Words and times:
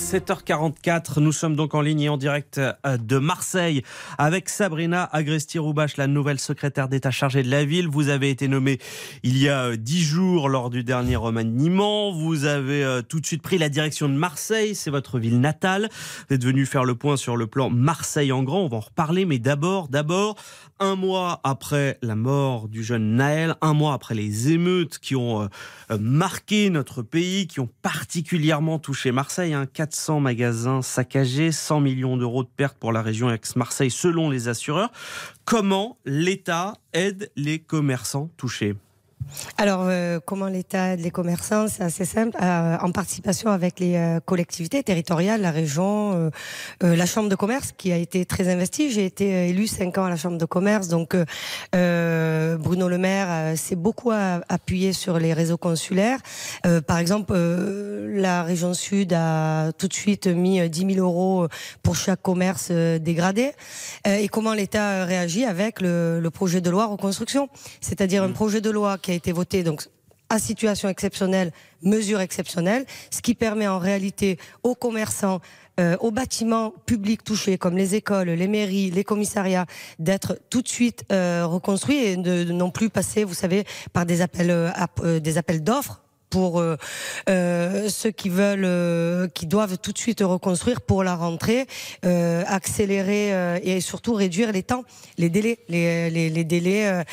7h44, 0.00 1.20
nous 1.20 1.30
sommes 1.30 1.54
donc 1.54 1.74
en 1.74 1.82
ligne 1.82 2.00
et 2.00 2.08
en 2.08 2.16
direct 2.16 2.58
euh, 2.58 2.96
de 2.96 3.18
Marseille 3.18 3.82
avec 4.16 4.48
Sabrina 4.48 5.04
Agresti-Roubache, 5.12 5.98
la 5.98 6.06
nouvelle 6.06 6.40
secrétaire 6.40 6.88
d'État 6.88 7.10
chargée 7.10 7.42
de 7.42 7.50
la 7.50 7.66
ville. 7.66 7.86
Vous 7.86 8.08
avez 8.08 8.30
été 8.30 8.48
nommée 8.48 8.78
il 9.22 9.36
y 9.36 9.48
a 9.48 9.66
euh, 9.66 9.76
dix 9.76 10.02
jours 10.02 10.48
lors 10.48 10.70
du 10.70 10.84
dernier 10.84 11.16
remaniement. 11.16 12.12
Vous 12.12 12.46
avez 12.46 12.82
euh, 12.82 13.02
tout 13.02 13.20
de 13.20 13.26
suite 13.26 13.42
pris 13.42 13.58
la 13.58 13.68
direction 13.68 14.08
de 14.08 14.14
Marseille, 14.14 14.74
c'est 14.74 14.90
votre 14.90 15.18
ville 15.18 15.38
natale. 15.38 15.90
Vous 16.28 16.34
êtes 16.34 16.44
venu 16.44 16.64
faire 16.64 16.84
le 16.84 16.94
point 16.94 17.18
sur 17.18 17.36
le 17.36 17.46
plan 17.46 17.68
Marseille 17.68 18.32
en 18.32 18.42
grand, 18.42 18.62
on 18.62 18.68
va 18.68 18.78
en 18.78 18.80
reparler, 18.80 19.26
mais 19.26 19.38
d'abord, 19.38 19.88
d'abord, 19.88 20.36
un 20.80 20.96
mois 20.96 21.40
après 21.44 21.98
la 22.00 22.16
mort 22.16 22.68
du 22.68 22.82
jeune 22.82 23.16
Naël, 23.16 23.54
un 23.60 23.74
mois 23.74 23.92
après 23.92 24.14
les 24.14 24.50
émeutes 24.50 24.98
qui 24.98 25.14
ont 25.14 25.50
marqué 25.98 26.70
notre 26.70 27.02
pays, 27.02 27.46
qui 27.46 27.60
ont 27.60 27.68
particulièrement 27.82 28.78
touché 28.78 29.12
Marseille, 29.12 29.52
hein, 29.52 29.66
400 29.90 30.20
magasins 30.20 30.82
saccagés, 30.82 31.50
100 31.50 31.80
millions 31.80 32.16
d'euros 32.16 32.44
de 32.44 32.48
pertes 32.48 32.78
pour 32.78 32.92
la 32.92 33.02
région 33.02 33.28
ex-Marseille 33.32 33.90
selon 33.90 34.30
les 34.30 34.46
assureurs. 34.46 34.92
Comment 35.44 35.98
l'État 36.04 36.74
aide 36.92 37.30
les 37.34 37.58
commerçants 37.58 38.30
touchés? 38.36 38.76
Alors, 39.56 39.82
euh, 39.84 40.20
comment 40.24 40.46
l'État 40.46 40.94
aide 40.94 41.00
les 41.00 41.10
commerçants 41.10 41.68
C'est 41.68 41.82
assez 41.82 42.04
simple, 42.04 42.36
euh, 42.42 42.76
en 42.80 42.90
participation 42.92 43.50
avec 43.50 43.78
les 43.78 43.96
euh, 43.96 44.20
collectivités 44.20 44.82
territoriales, 44.82 45.40
la 45.40 45.50
région, 45.50 46.30
la 46.80 47.06
Chambre 47.06 47.28
de 47.28 47.34
commerce 47.34 47.72
qui 47.76 47.92
a 47.92 47.96
été 47.96 48.24
très 48.24 48.48
investie. 48.48 48.90
J'ai 48.90 49.04
été 49.04 49.48
élu 49.48 49.66
cinq 49.66 49.98
ans 49.98 50.04
à 50.04 50.10
la 50.10 50.16
Chambre 50.16 50.38
de 50.38 50.44
commerce, 50.44 50.88
donc 50.88 51.16
Bruno 51.72 52.88
Le 52.88 52.98
Maire 52.98 53.56
s'est 53.56 53.76
beaucoup 53.76 54.12
appuyé 54.12 54.92
sur 54.92 55.18
les 55.18 55.32
réseaux 55.32 55.56
consulaires. 55.56 56.18
par 56.86 56.98
exemple, 56.98 57.34
la 57.34 58.42
région 58.42 58.74
Sud 58.74 59.12
a 59.12 59.72
tout 59.72 59.88
de 59.88 59.94
suite 59.94 60.26
mis 60.26 60.68
10 60.68 60.94
000 60.94 61.06
euros 61.06 61.46
pour 61.82 61.96
chaque 61.96 62.22
commerce 62.22 62.70
dégradé. 62.70 63.52
et 64.06 64.28
comment 64.28 64.54
l'État 64.54 65.04
réagit 65.04 65.44
avec 65.44 65.80
le, 65.80 66.20
le, 66.20 66.30
projet 66.30 66.60
de 66.60 66.70
loi 66.70 66.86
reconstruction, 66.86 67.48
c'est-à-dire 67.80 68.22
un 68.22 68.28
mmh. 68.28 68.32
projet 68.32 68.60
de 68.60 68.70
loi 68.70 68.98
qui 68.98 69.09
a 69.10 69.14
été 69.14 69.32
voté 69.32 69.62
donc 69.62 69.88
à 70.30 70.38
situation 70.38 70.88
exceptionnelle, 70.88 71.52
mesure 71.82 72.20
exceptionnelle, 72.20 72.86
ce 73.10 73.20
qui 73.20 73.34
permet 73.34 73.66
en 73.66 73.78
réalité 73.78 74.38
aux 74.62 74.76
commerçants, 74.76 75.40
euh, 75.80 75.96
aux 76.00 76.12
bâtiments 76.12 76.72
publics 76.86 77.24
touchés 77.24 77.58
comme 77.58 77.76
les 77.76 77.96
écoles, 77.96 78.30
les 78.30 78.48
mairies, 78.48 78.90
les 78.90 79.04
commissariats, 79.04 79.66
d'être 79.98 80.38
tout 80.48 80.62
de 80.62 80.68
suite 80.68 81.04
euh, 81.10 81.44
reconstruits 81.46 81.98
et 81.98 82.16
de, 82.16 82.44
non 82.44 82.70
plus 82.70 82.90
passer, 82.90 83.24
vous 83.24 83.34
savez, 83.34 83.64
par 83.92 84.06
des 84.06 84.20
appels, 84.22 84.50
euh, 84.50 85.20
des 85.20 85.36
appels 85.36 85.64
d'offres 85.64 86.00
pour 86.30 86.60
euh, 86.60 86.76
euh, 87.28 87.88
ceux 87.88 88.12
qui 88.12 88.28
veulent, 88.28 88.64
euh, 88.64 89.28
qui 89.28 89.46
doivent 89.46 89.76
tout 89.78 89.92
de 89.92 89.98
suite 89.98 90.20
reconstruire 90.20 90.80
pour 90.80 91.04
la 91.04 91.16
rentrée, 91.16 91.66
euh, 92.04 92.42
accélérer 92.46 93.34
euh, 93.34 93.58
et 93.62 93.80
surtout 93.80 94.14
réduire 94.14 94.52
les 94.52 94.62
temps, 94.62 94.84
les 95.18 95.28
délais, 95.28 95.58
les, 95.68 96.08
les, 96.08 96.30
les 96.30 96.44
délais 96.44 97.04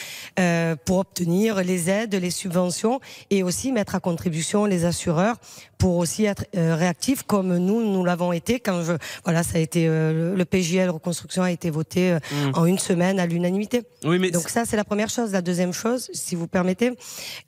pour 0.85 0.99
obtenir 0.99 1.63
les 1.63 1.89
aides, 1.89 2.13
les 2.13 2.29
subventions 2.29 2.99
et 3.29 3.41
aussi 3.43 3.71
mettre 3.71 3.95
à 3.95 3.99
contribution 3.99 4.65
les 4.65 4.85
assureurs 4.85 5.35
pour 5.77 5.97
aussi 5.97 6.25
être 6.25 6.45
réactifs 6.53 7.23
comme 7.23 7.57
nous 7.57 7.81
nous 7.83 8.03
l'avons 8.03 8.31
été 8.33 8.59
quand 8.59 8.83
je 8.83 8.93
voilà 9.23 9.43
ça 9.43 9.57
a 9.57 9.61
été 9.61 9.87
le 9.87 10.43
PJL 10.43 10.89
reconstruction 10.89 11.43
a 11.43 11.52
été 11.52 11.69
voté 11.69 12.13
mmh. 12.13 12.52
en 12.53 12.65
une 12.65 12.79
semaine 12.79 13.19
à 13.19 13.25
l'unanimité. 13.25 13.83
Oui, 14.03 14.19
mais 14.19 14.29
donc 14.29 14.49
ça 14.49 14.65
c'est 14.65 14.77
la 14.77 14.83
première 14.83 15.09
chose. 15.09 15.31
La 15.31 15.41
deuxième 15.41 15.73
chose, 15.73 16.09
si 16.13 16.35
vous 16.35 16.47
permettez, 16.47 16.91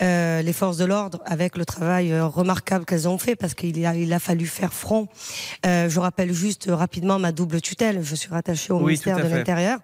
les 0.02 0.54
forces 0.54 0.78
de 0.78 0.86
l'ordre 0.86 1.20
avec 1.26 1.58
le 1.60 1.66
travail 1.66 2.12
euh, 2.12 2.26
remarquable 2.26 2.86
qu'elles 2.86 3.08
ont 3.08 3.20
fait 3.20 3.36
parce 3.36 3.54
qu'il 3.54 3.86
a, 3.86 3.96
il 3.96 4.12
a 4.14 4.20
fallu 4.20 4.48
faire 4.48 4.74
front. 4.74 5.08
Euh, 5.66 5.90
je 5.90 6.00
rappelle 6.00 6.34
juste 6.34 6.68
rapidement 6.70 7.20
ma 7.20 7.32
double 7.32 7.62
tutelle. 7.62 8.00
Je 8.02 8.16
suis 8.16 8.30
rattachée 8.30 8.74
au 8.74 8.80
ministère 8.80 9.18
de 9.18 9.28
l'Intérieur 9.28 9.80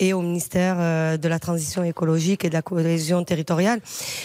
et 0.00 0.12
au 0.12 0.22
ministère 0.22 0.76
euh, 0.78 1.16
de 1.16 1.28
la 1.28 1.38
Transition 1.38 1.84
écologique 1.84 2.44
et 2.44 2.48
de 2.48 2.54
la 2.54 2.62
cohésion 2.62 3.22
territoriale. 3.22 3.80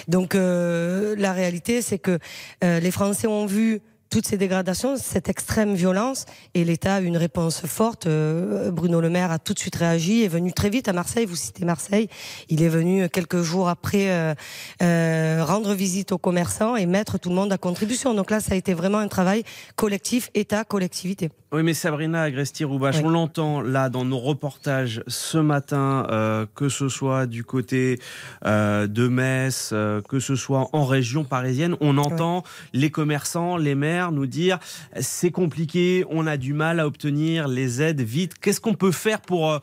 Donc 0.07 0.33
euh, 0.33 1.16
la 1.17 1.33
réalité, 1.33 1.81
c'est 1.81 2.00
que 2.00 2.17
les 2.61 2.91
Français 2.91 3.27
ont 3.27 3.45
vu 3.45 3.81
toutes 4.13 4.28
ces 4.28 4.38
dégradations, 4.38 4.96
cette 4.96 5.28
extrême 5.28 5.74
violence, 5.74 6.28
et 6.53 6.63
l'État 6.63 6.97
a 6.97 7.01
eu 7.01 7.06
une 7.06 7.18
réponse 7.18 7.66
forte. 7.66 8.06
Euh, 8.06 8.69
Bruno 8.69 9.01
Le 9.01 9.09
Maire 9.09 9.31
a 9.31 9.40
tout 9.40 9.56
de 9.56 9.59
suite 9.59 9.75
réagi, 9.75 10.22
est 10.22 10.28
venu 10.28 10.53
très 10.53 10.69
vite 10.69 10.88
à 10.88 10.94
Marseille. 10.94 11.25
Vous 11.25 11.35
citez 11.35 11.66
Marseille, 11.66 12.09
il 12.47 12.62
est 12.62 12.69
venu 12.69 13.09
quelques 13.09 13.41
jours 13.41 13.69
après 13.69 14.12
euh, 14.12 14.35
euh, 14.84 15.44
rendre 15.44 15.74
visite 15.74 16.12
aux 16.12 16.19
commerçants 16.19 16.75
et 16.75 16.85
mettre 16.85 17.18
tout 17.18 17.29
le 17.29 17.35
monde 17.35 17.51
à 17.51 17.57
contribution. 17.57 18.13
Donc 18.13 18.29
là, 18.29 18.40
ça 18.40 18.53
a 18.53 18.56
été 18.56 18.75
vraiment 18.75 19.00
un 19.00 19.07
travail 19.07 19.46
collectif, 19.75 20.30
État, 20.35 20.63
collectivité. 20.63 21.31
Oui, 21.53 21.62
mais 21.62 21.75
Sabrina 21.75 22.24
Agresti-Roubache, 22.24 23.01
on 23.03 23.09
l'entend 23.09 23.62
là 23.62 23.90
dans 23.90 24.06
nos 24.06 24.18
reportages 24.18 25.03
ce 25.06 25.38
matin, 25.38 26.07
euh, 26.09 26.47
que 26.56 26.68
ce 26.68 26.90
soit 26.90 27.28
du 27.28 27.44
côté 27.44 28.00
euh, 28.44 28.88
de 28.88 29.07
Metz, 29.07 29.69
euh, 29.72 30.01
que 30.01 30.19
ce 30.19 30.35
soit 30.35 30.69
en 30.74 30.84
région 30.84 31.24
parisienne, 31.25 31.75
on 31.80 32.00
entend 32.00 32.41
les 32.74 32.90
commerçants, 32.90 33.56
les 33.56 33.75
maires 33.75 34.02
nous 34.11 34.27
dire 34.27 34.59
c'est 34.99 35.31
compliqué, 35.31 36.05
on 36.09 36.27
a 36.27 36.37
du 36.37 36.53
mal 36.53 36.79
à 36.79 36.87
obtenir 36.87 37.47
les 37.47 37.81
aides 37.81 38.01
vite. 38.01 38.33
Qu'est-ce 38.39 38.61
qu'on 38.61 38.73
peut 38.73 38.91
faire 38.91 39.21
pour 39.21 39.51
euh, 39.51 39.59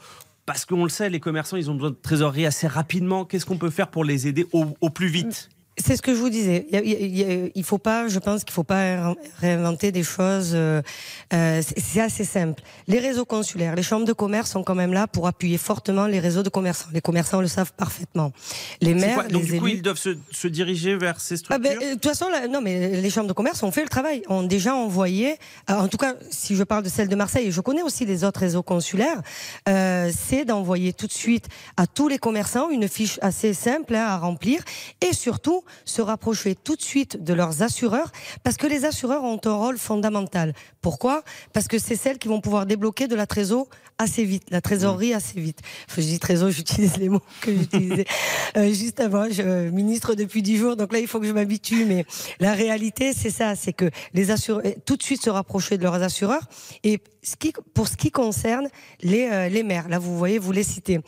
parce 0.47 0.65
qu'on 0.65 0.83
le 0.83 0.91
sait, 0.91 1.11
les 1.11 1.21
commerçants, 1.21 1.57
ils 1.57 1.71
ont 1.71 1.75
besoin 1.75 1.91
de 1.91 1.97
trésorerie 2.03 2.45
assez 2.45 2.67
rapidement. 2.67 3.25
Qu'est-ce 3.25 3.47
qu'on 3.47 3.59
peut 3.59 3.71
faire 3.71 3.89
pour 3.89 4.05
les 4.05 4.27
aider 4.27 4.47
au, 4.53 4.67
au 4.81 4.91
plus 4.91 5.07
vite? 5.07 5.49
C'est 5.81 5.97
ce 5.97 6.03
que 6.03 6.15
je 6.15 6.21
vous 6.21 6.31
disais. 6.31 6.67
Il, 7.55 7.65
faut 7.65 7.79
pas, 7.79 8.09
je 8.09 8.19
pense 8.19 8.45
qu'il 8.45 8.53
faut 8.53 8.65
pas 8.65 9.15
réinventer 9.39 9.93
des 9.93 10.03
choses. 10.03 10.53
Euh, 10.55 10.83
euh, 11.33 11.63
c'est 11.77 12.01
assez 12.01 12.25
simple. 12.25 12.63
Les 12.89 12.99
réseaux 12.99 13.25
consulaires, 13.25 13.75
les 13.75 13.83
chambres 13.83 14.07
de 14.07 14.13
commerce 14.13 14.51
sont 14.51 14.63
quand 14.63 14.75
même 14.75 14.93
là 14.93 15.07
pour 15.07 15.27
appuyer 15.27 15.59
fortement 15.59 16.07
les 16.07 16.21
réseaux 16.21 16.43
de 16.43 16.49
commerçants. 16.49 16.89
Les 16.93 17.01
commerçants 17.01 17.41
le 17.41 17.49
savent 17.49 17.73
parfaitement. 17.73 18.33
Les 18.81 18.95
maires, 18.95 19.29
donc 19.29 19.45
du 19.45 19.61
coup, 19.61 19.69
ils 19.69 19.83
doivent 19.83 19.99
se, 19.99 20.49
diriger 20.49 20.97
vers 20.97 21.21
ces 21.21 21.37
ah 21.49 21.59
ben, 21.59 21.73
structures. 21.73 21.89
de 21.89 21.95
toute 21.95 22.07
façon, 22.07 22.27
non, 22.51 22.61
mais 22.61 23.01
les 23.01 23.11
chambres 23.11 23.29
de 23.29 23.33
commerce 23.33 23.63
ont 23.63 23.71
fait 23.71 23.83
le 23.83 23.89
travail, 23.89 24.23
ont 24.29 24.43
déjà 24.43 24.75
envoyé. 24.75 25.37
en 25.69 25.89
tout 25.89 25.99
cas, 25.99 26.15
si 26.31 26.57
je 26.57 26.65
parle 26.65 26.83
de 26.83 26.89
celle 26.89 27.09
de 27.09 27.17
Marseille, 27.17 27.47
et 27.47 27.53
je 27.53 27.61
connais 27.61 27.83
aussi 27.83 28.05
les 28.05 28.25
autres 28.25 28.41
réseaux 28.41 28.63
consulaires, 28.63 29.23
euh, 29.69 30.11
c'est 30.15 30.45
d'envoyer 30.45 30.93
tout 30.93 31.07
de 31.07 31.13
suite 31.13 31.47
à 31.77 31.87
tous 31.87 32.09
les 32.09 32.19
commerçants 32.19 32.71
une 32.71 32.89
fiche 32.89 33.19
assez 33.23 33.55
simple 33.55 33.95
hein, 33.95 34.07
à 34.07 34.19
remplir 34.19 34.63
et 35.01 35.13
surtout 35.13 35.65
se 35.85 36.03
rapprocher 36.03 36.55
tout 36.55 36.77
de 36.77 36.83
suite 36.83 37.23
de 37.23 37.35
leurs 37.35 37.63
assureurs 37.63 38.13
parce 38.43 38.57
que 38.57 38.67
les 38.67 38.85
assureurs 38.85 39.25
ont 39.25 39.41
un 39.45 39.55
rôle 39.55 39.79
fondamental. 39.79 40.55
Pourquoi? 40.81 41.23
Parce 41.53 41.69
que 41.69 41.79
c'est 41.79 41.97
celles 41.97 42.19
qui 42.19 42.29
vont 42.29 42.41
pouvoir 42.41 42.67
débloquer 42.67 43.09
de 43.09 43.15
la 43.15 43.27
trésor 43.27 43.69
assez 44.01 44.25
vite, 44.25 44.45
la 44.51 44.61
trésorerie 44.61 45.13
assez 45.13 45.41
vite. 45.41 45.61
je 45.95 46.01
dis 46.01 46.19
trésor, 46.19 46.51
j'utilise 46.61 46.97
les 46.97 47.09
mots 47.09 47.23
que 47.43 47.55
j'utilisais 47.55 48.07
euh, 48.57 48.73
juste 48.73 49.01
avant. 49.01 49.29
Je 49.31 49.43
euh, 49.43 49.71
ministre 49.71 50.15
depuis 50.15 50.43
dix 50.43 50.57
jours, 50.57 50.77
donc 50.77 50.93
là 50.93 50.99
il 51.01 51.07
faut 51.07 51.21
que 51.21 51.27
je 51.27 51.33
m'habitue. 51.33 51.85
Mais 51.85 52.05
la 52.41 52.55
réalité, 52.55 53.13
c'est 53.13 53.31
ça, 53.31 53.55
c'est 53.57 53.73
que 53.73 53.91
les 54.15 54.31
assureurs 54.31 54.63
tout 54.87 54.97
de 54.97 55.03
suite 55.03 55.23
se 55.23 55.31
rapprocher 55.31 55.77
de 55.77 55.83
leurs 55.83 56.03
assureurs 56.03 56.43
et 56.83 57.01
ce 57.23 57.37
qui, 57.37 57.53
pour 57.75 57.89
ce 57.89 57.97
qui 57.97 58.11
concerne 58.11 58.69
les, 59.03 59.29
euh, 59.31 59.49
les 59.51 59.63
maires, 59.63 59.89
là 59.89 59.99
vous 59.99 60.17
voyez, 60.17 60.39
vous 60.39 60.53
les 60.53 60.63
citez, 60.63 61.01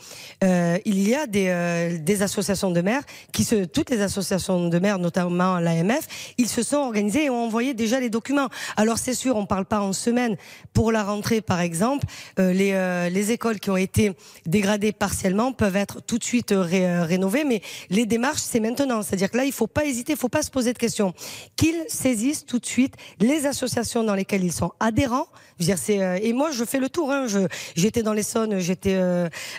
euh, 0.43 0.77
il 0.85 1.07
y 1.07 1.15
a 1.15 1.25
des, 1.25 1.97
des 1.99 2.21
associations 2.21 2.69
de 2.69 2.81
maires 2.81 3.01
qui 3.31 3.43
se, 3.43 3.65
toutes 3.65 3.89
les 3.89 4.01
associations 4.01 4.52
de 4.59 4.79
maires, 4.79 4.99
notamment 4.99 5.59
l'AMF, 5.59 6.33
ils 6.37 6.49
se 6.49 6.63
sont 6.63 6.77
organisés 6.77 7.25
et 7.25 7.29
ont 7.29 7.43
envoyé 7.43 7.73
déjà 7.73 7.99
les 7.99 8.09
documents. 8.09 8.49
Alors 8.77 8.97
c'est 8.97 9.13
sûr, 9.13 9.35
on 9.35 9.45
parle 9.45 9.65
pas 9.65 9.79
en 9.79 9.93
semaine 9.93 10.37
pour 10.73 10.91
la 10.91 11.03
rentrée, 11.03 11.41
par 11.41 11.61
exemple, 11.61 12.05
les 12.37 12.73
euh, 12.73 13.09
les 13.09 13.31
écoles 13.31 13.59
qui 13.59 13.69
ont 13.69 13.77
été 13.77 14.13
dégradées 14.45 14.91
partiellement 14.91 15.51
peuvent 15.51 15.75
être 15.75 16.01
tout 16.01 16.17
de 16.17 16.23
suite 16.23 16.51
euh, 16.51 16.67
euh, 16.73 17.03
rénovées, 17.03 17.43
mais 17.43 17.61
les 17.89 18.05
démarches, 18.05 18.41
c'est 18.41 18.59
maintenant. 18.59 19.01
C'est-à-dire 19.01 19.31
que 19.31 19.37
là, 19.37 19.45
il 19.45 19.51
faut 19.51 19.67
pas 19.67 19.85
hésiter, 19.85 20.13
il 20.13 20.19
faut 20.19 20.29
pas 20.29 20.43
se 20.43 20.51
poser 20.51 20.73
de 20.73 20.77
questions. 20.77 21.13
Qu'ils 21.55 21.83
saisissent 21.87 22.45
tout 22.45 22.59
de 22.59 22.65
suite 22.65 22.95
les 23.19 23.45
associations 23.45 24.03
dans 24.03 24.15
lesquelles 24.15 24.43
ils 24.43 24.51
sont 24.51 24.71
adhérents. 24.79 25.27
dire, 25.59 25.77
et 25.89 26.33
moi, 26.33 26.51
je 26.51 26.63
fais 26.65 26.79
le 26.79 26.89
tour. 26.89 27.11
Hein. 27.11 27.27
j'étais 27.75 28.03
dans 28.03 28.13
l'Essonne, 28.13 28.59
j'étais, 28.59 28.99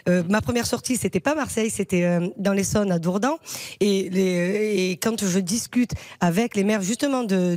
ma 0.07 0.41
première 0.41 0.67
sortie, 0.67 0.97
c'était 0.97 1.21
pas 1.21 1.35
Marseille, 1.35 1.71
c'était 1.71 2.33
dans 2.37 2.53
l'Essonne 2.53 2.93
à 2.93 2.99
Dourdan. 2.99 3.37
Et, 3.81 4.09
les, 4.11 4.74
quand 5.00 5.25
je 5.25 5.38
discute 5.38 5.93
avec 6.21 6.56
les 6.56 6.65
maires 6.65 6.82
justement 6.82 7.25
de, 7.25 7.56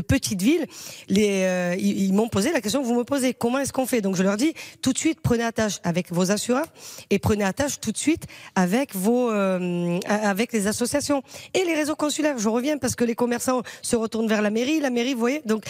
petites 0.00 0.42
villes, 0.42 0.66
les, 1.08 1.42
euh, 1.44 1.76
ils, 1.78 2.12
m'ont 2.12 2.28
posé 2.28 2.52
la 2.52 2.60
question 2.60 2.82
que 2.82 2.86
vous 2.86 2.94
me 2.94 3.04
posez. 3.04 3.34
Comment 3.34 3.58
est-ce 3.58 3.72
qu'on 3.72 3.86
fait? 3.86 4.00
Donc 4.00 4.16
je 4.16 4.22
leur 4.22 4.36
dis 4.36 4.54
tout 4.82 4.92
de 4.92 4.98
suite 4.98 5.20
prenez 5.22 5.44
attache 5.44 5.80
avec 5.82 6.12
vos 6.12 6.30
assureurs 6.30 6.66
et 7.10 7.18
prenez 7.18 7.44
attache 7.44 7.80
tout 7.80 7.92
de 7.92 7.96
suite 7.96 8.24
avec 8.54 8.94
vos 8.94 9.30
euh, 9.30 9.98
avec 10.06 10.52
les 10.52 10.66
associations 10.66 11.22
et 11.54 11.64
les 11.64 11.74
réseaux 11.74 11.96
consulaires. 11.96 12.38
Je 12.38 12.48
reviens 12.48 12.78
parce 12.78 12.94
que 12.94 13.04
les 13.04 13.14
commerçants 13.14 13.62
se 13.82 13.96
retournent 13.96 14.28
vers 14.28 14.42
la 14.42 14.50
mairie, 14.50 14.80
la 14.80 14.90
mairie, 14.90 15.14
vous 15.14 15.20
voyez. 15.20 15.42
Donc 15.44 15.64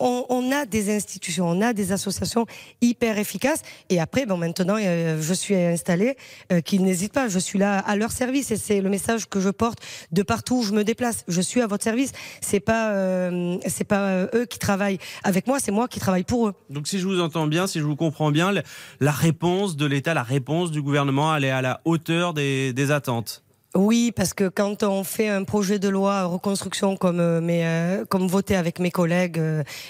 on, 0.00 0.24
on 0.28 0.52
a 0.52 0.66
des 0.66 0.94
institutions, 0.94 1.48
on 1.48 1.60
a 1.60 1.72
des 1.72 1.92
associations 1.92 2.46
hyper 2.80 3.18
efficaces. 3.18 3.60
Et 3.90 4.00
après, 4.00 4.26
bon 4.26 4.36
maintenant 4.36 4.76
euh, 4.78 5.20
je 5.20 5.34
suis 5.34 5.54
installée, 5.54 6.16
qu'ils 6.64 6.82
n'hésitent 6.82 7.12
pas. 7.12 7.28
Je 7.28 7.38
suis 7.38 7.58
là 7.58 7.78
à 7.78 7.96
leur 7.96 8.12
service 8.12 8.50
et 8.50 8.56
c'est 8.56 8.80
le 8.80 8.88
message 8.88 9.28
que 9.28 9.40
je 9.40 9.50
porte 9.50 9.78
de 10.16 10.22
partout 10.22 10.56
où 10.56 10.62
je 10.62 10.72
me 10.72 10.82
déplace. 10.82 11.24
Je 11.28 11.40
suis 11.40 11.60
à 11.60 11.66
votre 11.66 11.84
service. 11.84 12.10
C'est 12.40 12.58
pas 12.58 12.90
euh, 12.90 13.58
c'est 13.66 13.84
pas 13.84 14.08
euh, 14.08 14.26
eux 14.34 14.46
qui 14.46 14.58
travaillent 14.58 14.98
avec 15.22 15.46
moi, 15.46 15.58
c'est 15.60 15.70
moi 15.70 15.86
qui 15.86 16.00
travaille 16.00 16.24
pour 16.24 16.48
eux. 16.48 16.54
Donc 16.70 16.88
si 16.88 16.98
je 16.98 17.06
vous 17.06 17.20
entends 17.20 17.46
bien, 17.46 17.66
si 17.66 17.78
je 17.78 17.84
vous 17.84 17.96
comprends 17.96 18.30
bien, 18.30 18.52
la 19.00 19.12
réponse 19.12 19.76
de 19.76 19.86
l'État, 19.86 20.14
la 20.14 20.22
réponse 20.22 20.70
du 20.70 20.82
gouvernement, 20.82 21.36
elle 21.36 21.44
est 21.44 21.50
à 21.50 21.62
la 21.62 21.80
hauteur 21.84 22.32
des, 22.34 22.72
des 22.72 22.90
attentes. 22.90 23.42
Oui, 23.74 24.10
parce 24.10 24.32
que 24.32 24.48
quand 24.48 24.84
on 24.84 25.04
fait 25.04 25.28
un 25.28 25.44
projet 25.44 25.78
de 25.78 25.90
loi 25.90 26.24
reconstruction 26.24 26.96
comme 26.96 27.20
euh, 27.20 27.42
mais 27.42 27.66
comme 28.08 28.26
voté 28.26 28.56
avec 28.56 28.80
mes 28.80 28.90
collègues 28.90 29.38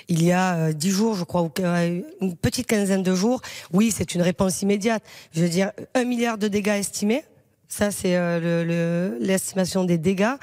il 0.09 0.25
y 0.25 0.33
a 0.33 0.73
dix 0.73 0.91
jours, 0.91 1.15
je 1.15 1.23
crois, 1.23 1.43
ou 1.43 1.53
une 2.21 2.37
petite 2.37 2.67
quinzaine 2.67 3.05
de 3.05 3.15
jours, 3.15 3.41
oui, 3.73 3.93
c'est 3.97 4.17
une 4.17 4.23
réponse 4.23 4.61
immédiate. 4.63 5.05
Je 5.33 5.41
veux 5.43 5.49
dire, 5.49 5.71
un 5.95 6.05
milliard 6.05 6.37
de 6.37 6.49
dégâts 6.49 6.81
estimés 6.81 7.23
ça, 7.69 7.91
c'est 7.91 8.15
euh, 8.15 9.17
l'estimation 9.19 9.85
des 9.85 9.99
dégâts. 9.99 10.35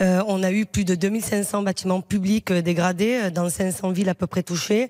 Euh, 0.00 0.22
on 0.28 0.44
a 0.44 0.52
eu 0.52 0.64
plus 0.64 0.84
de 0.84 0.94
2500 0.94 1.62
bâtiments 1.62 2.00
publics 2.00 2.52
euh, 2.52 2.62
dégradés 2.62 3.30
dans 3.32 3.48
500 3.48 3.90
villes 3.90 4.08
à 4.08 4.14
peu 4.14 4.28
près 4.28 4.44
touchées. 4.44 4.88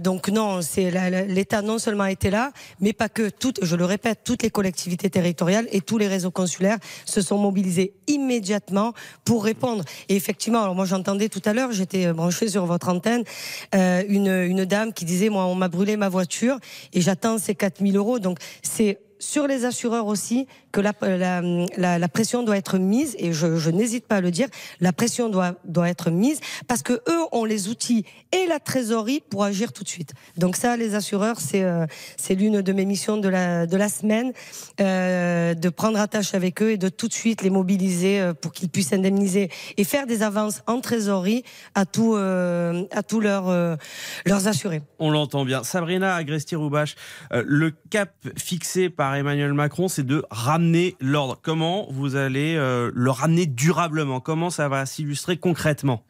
donc 0.00 0.28
non, 0.28 0.60
l'État 1.28 1.62
non 1.62 1.78
seulement 1.78 2.06
été 2.06 2.30
là, 2.30 2.52
mais 2.80 2.92
pas 2.92 3.08
que. 3.08 3.28
Toutes, 3.28 3.62
je 3.62 3.76
le 3.76 3.84
répète, 3.84 4.20
toutes 4.24 4.42
les 4.42 4.50
collectivités 4.50 5.10
territoriales 5.10 5.68
et 5.70 5.80
tous 5.80 5.98
les 5.98 6.08
réseaux 6.08 6.30
consulaires 6.30 6.78
se 7.04 7.20
sont 7.20 7.36
mobilisés 7.36 7.92
immédiatement 8.06 8.94
pour 9.24 9.44
répondre. 9.44 9.84
Et 10.08 10.16
effectivement, 10.16 10.62
alors 10.62 10.74
moi 10.74 10.86
j'entendais 10.86 11.28
tout 11.28 11.42
à 11.44 11.52
l'heure, 11.52 11.72
j'étais 11.72 12.12
branchée 12.12 12.48
sur 12.48 12.64
votre 12.64 12.88
antenne, 12.88 13.24
une, 13.74 14.28
une 14.28 14.64
dame 14.64 14.92
qui 14.92 15.04
disait 15.04 15.28
moi 15.28 15.44
on 15.46 15.54
m'a 15.54 15.68
brûlé 15.68 15.96
ma 15.96 16.08
voiture 16.08 16.58
et 16.92 17.00
j'attends 17.00 17.38
ces 17.38 17.54
4000 17.54 17.96
euros. 17.96 18.18
Donc 18.18 18.38
c'est 18.62 18.98
sur 19.18 19.46
les 19.46 19.64
assureurs 19.64 20.06
aussi 20.06 20.46
que 20.72 20.80
la, 20.80 20.92
la, 21.76 22.08
pression 22.08 22.42
doit 22.42 22.56
être 22.56 22.78
mise, 22.78 23.16
et 23.18 23.32
je, 23.32 23.70
n'hésite 23.70 24.06
pas 24.06 24.16
à 24.16 24.20
le 24.20 24.30
dire, 24.30 24.48
la 24.80 24.92
pression 24.92 25.28
doit, 25.28 25.54
doit 25.64 25.88
être 25.88 26.10
mise 26.10 26.40
parce 26.66 26.82
que 26.82 26.92
eux 26.92 27.22
ont 27.32 27.44
les 27.44 27.68
outils 27.68 28.04
et 28.32 28.46
la 28.46 28.60
trésorerie 28.60 29.22
pour 29.30 29.44
agir 29.44 29.72
tout 29.72 29.82
de 29.82 29.88
suite. 29.88 30.12
Donc 30.36 30.56
ça, 30.56 30.76
les 30.76 30.94
assureurs, 30.94 31.40
c'est 31.40 31.62
euh, 31.62 31.86
l'une 32.30 32.60
de 32.60 32.72
mes 32.72 32.84
missions 32.84 33.16
de 33.16 33.28
la, 33.28 33.66
de 33.66 33.76
la 33.76 33.88
semaine, 33.88 34.32
euh, 34.80 35.54
de 35.54 35.68
prendre 35.68 35.98
attache 35.98 36.34
avec 36.34 36.62
eux 36.62 36.72
et 36.72 36.76
de 36.76 36.88
tout 36.88 37.08
de 37.08 37.12
suite 37.12 37.42
les 37.42 37.50
mobiliser 37.50 38.20
euh, 38.20 38.34
pour 38.34 38.52
qu'ils 38.52 38.68
puissent 38.68 38.92
indemniser 38.92 39.50
et 39.76 39.84
faire 39.84 40.06
des 40.06 40.22
avances 40.22 40.62
en 40.66 40.80
trésorerie 40.80 41.44
à, 41.74 41.84
euh, 41.98 42.84
à 42.92 43.02
tous 43.02 43.20
leurs, 43.20 43.78
leurs 44.26 44.48
assurés. 44.48 44.82
On 44.98 45.10
l'entend 45.10 45.44
bien. 45.44 45.64
Sabrina 45.64 46.14
Agresti-Roubache, 46.14 46.94
le 47.32 47.72
cap 47.90 48.12
fixé 48.36 48.90
par 48.90 49.07
Emmanuel 49.14 49.52
Macron, 49.52 49.88
c'est 49.88 50.06
de 50.06 50.24
ramener 50.30 50.96
l'ordre. 51.00 51.38
Comment 51.40 51.86
vous 51.90 52.16
allez 52.16 52.56
euh, 52.56 52.90
le 52.94 53.10
ramener 53.10 53.46
durablement? 53.46 54.20
Comment 54.20 54.50
ça 54.50 54.68
va 54.68 54.86
s'illustrer 54.86 55.36
concrètement? 55.36 56.02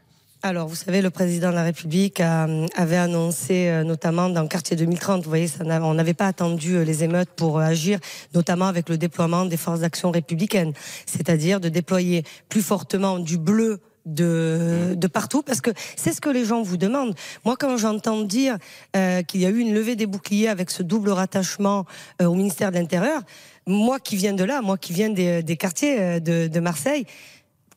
Alors, 0.43 0.69
vous 0.69 0.77
savez, 0.77 1.03
le 1.03 1.11
président 1.11 1.51
de 1.51 1.57
la 1.57 1.65
République 1.65 2.21
avait 2.21 2.97
annoncé, 2.97 3.69
euh, 3.69 3.83
notamment 3.83 4.29
dans 4.29 4.43
le 4.43 4.49
quartier 4.49 4.77
2030, 4.77 5.25
vous 5.25 5.29
voyez, 5.29 5.49
on 5.61 5.95
n'avait 5.95 6.15
pas 6.15 6.29
attendu 6.29 6.77
euh, 6.77 6.85
les 6.85 7.03
émeutes 7.03 7.31
pour 7.31 7.59
agir, 7.59 7.99
notamment 8.35 8.67
avec 8.67 8.89
le 8.89 8.97
déploiement 8.97 9.47
des 9.47 9.57
forces 9.57 9.81
d'action 9.81 10.13
républicaines, 10.13 10.75
c'est-à-dire 11.07 11.59
de 11.59 11.69
déployer 11.69 12.23
plus 12.49 12.63
fortement 12.63 13.19
du 13.19 13.37
bleu 13.37 13.81
de, 14.09 15.07
partout 15.13 15.43
parce 15.43 15.61
que 15.61 15.71
c'est 15.97 16.13
ce 16.13 16.21
que 16.21 16.31
les 16.31 16.45
gens 16.45 16.63
vous 16.63 16.77
demandent. 16.77 17.15
Moi, 17.45 17.57
quand 17.59 17.77
j'entends 17.77 18.23
dire 18.23 18.59
euh, 18.97 19.23
qu'il 19.23 19.41
y 19.41 19.47
a 19.47 19.51
eu 19.51 19.59
une 19.59 19.75
levée 19.75 19.97
des 19.97 20.07
boucliers 20.07 20.49
avec 20.49 20.71
ce 20.71 20.83
double 20.83 21.11
rattachement 21.11 21.85
euh, 22.21 22.27
au 22.27 22.35
ministère 22.35 22.71
de 22.71 22.77
l'Intérieur, 22.77 23.23
moi 23.67 24.01
qui 24.01 24.17
viens 24.17 24.33
de 24.33 24.45
là, 24.45 24.63
moi 24.63 24.79
qui 24.79 24.93
viens 24.93 25.11
des, 25.11 25.57
quartiers 25.59 26.01
euh, 26.01 26.21
de, 26.21 26.49
de, 26.49 26.61
Marseille, 26.61 27.05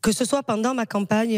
que 0.01 0.11
ce 0.11 0.25
soit 0.25 0.43
pendant 0.43 0.73
ma 0.73 0.85
campagne 0.87 1.37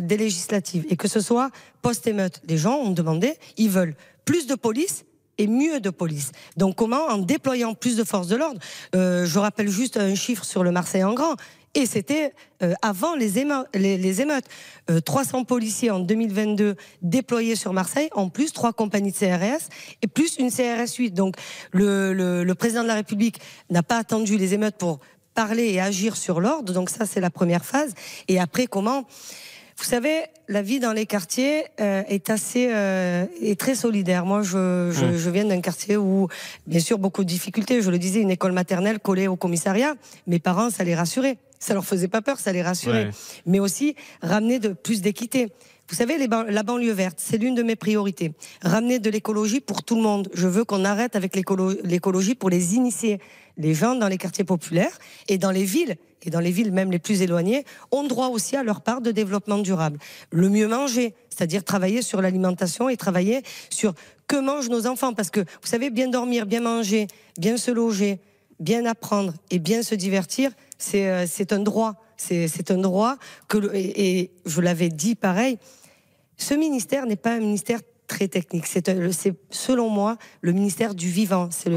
des 0.00 0.16
législatives 0.16 0.84
et 0.88 0.96
que 0.96 1.06
ce 1.06 1.20
soit 1.20 1.50
post-émeute, 1.82 2.40
les 2.48 2.58
gens 2.58 2.74
ont 2.74 2.90
demandé, 2.90 3.34
ils 3.56 3.70
veulent 3.70 3.94
plus 4.24 4.48
de 4.48 4.56
police 4.56 5.04
et 5.38 5.46
mieux 5.46 5.78
de 5.78 5.88
police. 5.88 6.32
Donc 6.56 6.74
comment 6.74 7.06
En 7.06 7.18
déployant 7.18 7.74
plus 7.74 7.96
de 7.96 8.02
forces 8.02 8.26
de 8.26 8.34
l'ordre. 8.34 8.58
je 8.92 9.38
rappelle 9.38 9.68
juste 9.68 9.98
un 9.98 10.16
chiffre 10.16 10.44
sur 10.44 10.64
le 10.64 10.72
Marseille 10.72 11.04
en 11.04 11.14
grand. 11.14 11.36
Et 11.74 11.86
c'était 11.86 12.34
euh, 12.62 12.74
avant 12.82 13.14
les, 13.14 13.38
émeutes. 13.38 13.66
Les, 13.74 14.20
émeutes. 14.20 14.44
300 15.04 15.40
euh, 15.40 15.44
policiers 15.44 15.90
en 15.90 16.00
2022 16.00 16.76
déployés 17.00 17.56
sur 17.56 17.72
Marseille, 17.72 18.08
en 18.12 18.28
plus 18.28 18.52
trois 18.52 18.72
compagnies 18.72 19.12
de 19.12 19.16
CRS 19.16 19.68
et 20.02 20.06
plus 20.06 20.36
une 20.38 20.50
CRS 20.50 20.96
8. 20.98 21.12
Donc 21.12 21.36
le, 21.72 22.12
le, 22.12 22.44
le 22.44 22.54
président 22.54 22.82
de 22.82 22.88
la 22.88 22.94
République 22.94 23.40
n'a 23.70 23.82
pas 23.82 23.96
attendu 23.96 24.36
les 24.36 24.54
émeutes 24.54 24.76
pour 24.76 25.00
parler 25.34 25.70
et 25.72 25.80
agir 25.80 26.16
sur 26.16 26.40
l'ordre. 26.40 26.72
Donc 26.72 26.90
ça, 26.90 27.06
c'est 27.06 27.20
la 27.20 27.30
première 27.30 27.64
phase. 27.64 27.94
Et 28.28 28.38
après, 28.38 28.66
comment 28.66 29.06
vous 29.78 29.84
savez, 29.84 30.24
la 30.48 30.62
vie 30.62 30.78
dans 30.78 30.92
les 30.92 31.06
quartiers 31.06 31.64
euh, 31.80 32.02
est 32.06 32.30
assez 32.30 32.68
euh, 32.70 33.26
est 33.40 33.58
très 33.58 33.74
solidaire. 33.74 34.24
Moi, 34.24 34.42
je, 34.42 34.90
je, 34.92 35.16
je 35.16 35.30
viens 35.30 35.44
d'un 35.44 35.60
quartier 35.60 35.96
où, 35.96 36.28
bien 36.66 36.78
sûr, 36.78 36.98
beaucoup 36.98 37.24
de 37.24 37.28
difficultés. 37.28 37.82
Je 37.82 37.90
le 37.90 37.98
disais, 37.98 38.20
une 38.20 38.30
école 38.30 38.52
maternelle 38.52 39.00
collée 39.00 39.26
au 39.26 39.36
commissariat. 39.36 39.94
Mes 40.26 40.38
parents, 40.38 40.70
ça 40.70 40.84
les 40.84 40.94
rassurait. 40.94 41.38
Ça 41.62 41.74
leur 41.74 41.84
faisait 41.84 42.08
pas 42.08 42.22
peur, 42.22 42.40
ça 42.40 42.52
les 42.52 42.60
rassurait. 42.60 43.10
Mais 43.46 43.60
aussi 43.60 43.94
ramener 44.20 44.58
de 44.58 44.70
plus 44.70 45.00
d'équité. 45.00 45.52
Vous 45.88 45.94
savez, 45.94 46.18
les 46.18 46.26
la 46.26 46.62
banlieue 46.64 46.90
verte, 46.90 47.18
c'est 47.20 47.38
l'une 47.38 47.54
de 47.54 47.62
mes 47.62 47.76
priorités. 47.76 48.32
Ramener 48.62 48.98
de 48.98 49.08
l'écologie 49.08 49.60
pour 49.60 49.84
tout 49.84 49.94
le 49.94 50.02
monde. 50.02 50.28
Je 50.34 50.48
veux 50.48 50.64
qu'on 50.64 50.84
arrête 50.84 51.14
avec 51.14 51.36
l'écologie 51.36 52.34
pour 52.34 52.50
les 52.50 52.74
initier. 52.74 53.20
Les 53.58 53.74
gens 53.74 53.94
dans 53.94 54.08
les 54.08 54.18
quartiers 54.18 54.42
populaires 54.42 54.98
et 55.28 55.38
dans 55.38 55.52
les 55.52 55.62
villes, 55.62 55.94
et 56.24 56.30
dans 56.30 56.40
les 56.40 56.50
villes 56.50 56.72
même 56.72 56.90
les 56.90 56.98
plus 56.98 57.22
éloignées, 57.22 57.64
ont 57.92 58.02
droit 58.02 58.26
aussi 58.26 58.56
à 58.56 58.64
leur 58.64 58.80
part 58.80 59.00
de 59.00 59.12
développement 59.12 59.58
durable. 59.58 60.00
Le 60.32 60.48
mieux 60.48 60.66
manger, 60.66 61.14
c'est-à-dire 61.30 61.62
travailler 61.62 62.02
sur 62.02 62.20
l'alimentation 62.20 62.88
et 62.88 62.96
travailler 62.96 63.42
sur 63.70 63.94
que 64.26 64.36
mangent 64.36 64.68
nos 64.68 64.88
enfants. 64.88 65.14
Parce 65.14 65.30
que, 65.30 65.40
vous 65.40 65.68
savez, 65.68 65.90
bien 65.90 66.08
dormir, 66.08 66.44
bien 66.44 66.62
manger, 66.62 67.06
bien 67.38 67.56
se 67.56 67.70
loger, 67.70 68.18
bien 68.58 68.84
apprendre 68.84 69.32
et 69.50 69.60
bien 69.60 69.82
se 69.84 69.94
divertir, 69.94 70.50
c'est 70.82 71.08
euh, 71.08 71.26
un 71.50 71.58
droit. 71.58 71.94
C'est 72.16 72.70
un 72.70 72.78
droit 72.78 73.16
que, 73.48 73.58
et 73.74 74.30
je 74.46 74.60
l'avais 74.60 74.90
dit 74.90 75.16
pareil, 75.16 75.58
ce 76.36 76.54
ministère 76.54 77.06
n'est 77.06 77.16
pas 77.16 77.32
un 77.32 77.40
ministère 77.40 77.80
très 78.06 78.28
technique. 78.28 78.66
C'est, 78.66 78.88
selon 79.50 79.88
moi, 79.88 80.18
le 80.40 80.52
ministère 80.52 80.94
du 80.94 81.08
vivant. 81.08 81.48
C'est 81.50 81.70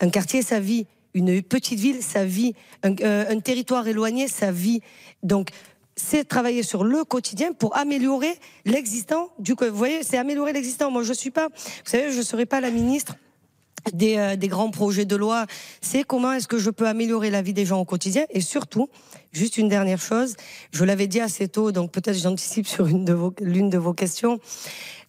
un 0.00 0.10
quartier, 0.10 0.42
sa 0.42 0.60
vie. 0.60 0.86
Une 1.14 1.42
petite 1.42 1.78
ville, 1.78 2.02
sa 2.02 2.24
vie. 2.24 2.54
Euh, 2.86 3.24
un, 3.28 3.40
territoire 3.40 3.86
éloigné, 3.86 4.28
sa 4.28 4.50
vie. 4.50 4.80
Donc, 5.22 5.50
c'est 5.94 6.24
travailler 6.24 6.62
sur 6.62 6.84
le 6.84 7.04
quotidien 7.04 7.52
pour 7.52 7.76
améliorer 7.76 8.34
l'existant 8.64 9.30
du. 9.38 9.52
Vous 9.52 9.76
voyez, 9.76 10.02
c'est 10.04 10.16
améliorer 10.16 10.54
l'existant. 10.54 10.90
Moi, 10.90 11.02
je 11.02 11.12
suis 11.12 11.30
pas. 11.30 11.48
Vous 11.48 11.90
savez, 11.90 12.12
je 12.12 12.22
serai 12.22 12.46
pas 12.46 12.62
la 12.62 12.70
ministre 12.70 13.16
des, 13.92 14.16
euh, 14.16 14.36
des, 14.36 14.48
grands 14.48 14.70
projets 14.70 15.04
de 15.04 15.16
loi, 15.16 15.46
c'est 15.80 16.04
comment 16.04 16.32
est-ce 16.32 16.48
que 16.48 16.58
je 16.58 16.70
peux 16.70 16.86
améliorer 16.86 17.30
la 17.30 17.42
vie 17.42 17.52
des 17.52 17.66
gens 17.66 17.80
au 17.80 17.84
quotidien 17.84 18.24
et 18.30 18.40
surtout, 18.40 18.88
juste 19.32 19.56
une 19.56 19.68
dernière 19.68 20.00
chose, 20.00 20.36
je 20.72 20.84
l'avais 20.84 21.06
dit 21.06 21.20
assez 21.20 21.48
tôt, 21.48 21.72
donc 21.72 21.90
peut-être 21.90 22.18
j'anticipe 22.18 22.66
sur 22.66 22.86
une 22.86 23.04
de 23.04 23.16
l'une 23.40 23.70
de 23.70 23.78
vos 23.78 23.94
questions. 23.94 24.38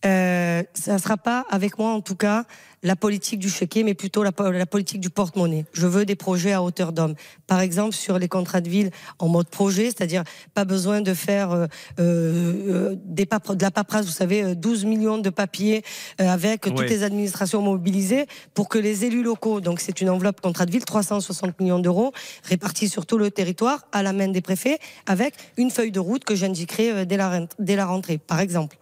Euh, 0.05 0.63
ça 0.73 0.93
ne 0.93 0.97
sera 0.97 1.17
pas 1.17 1.45
avec 1.49 1.77
moi 1.77 1.91
en 1.91 2.01
tout 2.01 2.15
cas 2.15 2.45
la 2.83 2.95
politique 2.95 3.39
du 3.39 3.49
chéquier, 3.49 3.83
mais 3.83 3.93
plutôt 3.93 4.23
la, 4.23 4.31
la 4.51 4.65
politique 4.65 4.99
du 4.99 5.09
porte-monnaie. 5.09 5.65
Je 5.73 5.87
veux 5.87 6.05
des 6.05 6.15
projets 6.15 6.51
à 6.51 6.61
hauteur 6.61 6.91
d'homme. 6.91 7.15
Par 7.47 7.61
exemple, 7.61 7.95
sur 7.95 8.19
les 8.19 8.27
contrats 8.27 8.61
de 8.61 8.69
ville 8.69 8.91
en 9.19 9.29
mode 9.29 9.47
projet, 9.47 9.85
c'est-à-dire 9.85 10.23
pas 10.53 10.65
besoin 10.65 11.01
de 11.01 11.13
faire 11.13 11.51
euh, 11.51 11.67
euh 11.99 12.95
des 13.05 13.25
de 13.25 13.61
la 13.61 13.71
paperasse, 13.71 14.05
vous 14.05 14.11
savez, 14.11 14.55
12 14.55 14.83
euh, 14.83 14.87
millions 14.87 15.17
de 15.17 15.29
papiers 15.29 15.83
euh, 16.21 16.27
avec 16.27 16.61
toutes 16.61 16.89
les 16.89 17.03
administrations 17.03 17.61
mobilisées 17.61 18.27
pour 18.53 18.69
que 18.69 18.77
les 18.77 19.05
élus 19.05 19.23
locaux, 19.23 19.61
donc 19.61 19.79
c'est 19.79 20.01
une 20.01 20.09
enveloppe 20.09 20.41
contrat 20.41 20.65
de 20.65 20.71
ville, 20.71 20.85
360 20.85 21.59
millions 21.59 21.79
d'euros, 21.79 22.11
répartis 22.43 22.89
sur 22.89 23.05
tout 23.05 23.17
le 23.17 23.31
territoire, 23.31 23.87
à 23.91 24.03
la 24.03 24.13
main 24.13 24.27
des 24.27 24.41
préfets, 24.41 24.79
avec 25.07 25.33
une 25.57 25.71
feuille 25.71 25.91
de 25.91 25.99
route 25.99 26.25
que 26.25 26.35
j'indiquerai 26.35 27.05
dès 27.05 27.17
la, 27.17 27.47
dès 27.59 27.75
la 27.75 27.85
rentrée, 27.85 28.17
par 28.17 28.39
exemple 28.39 28.77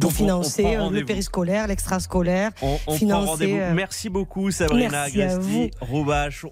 pour 0.00 0.12
financer 0.12 0.76
euh, 0.76 0.90
le 0.90 1.04
périscolaire, 1.04 1.66
l'extrascolaire. 1.66 2.50
On, 2.62 2.76
financer, 2.92 3.60
euh, 3.60 3.72
Merci 3.74 4.08
beaucoup 4.08 4.50
Sabrina 4.50 5.02
Agresti, 5.02 5.70
Roubache. 5.80 6.44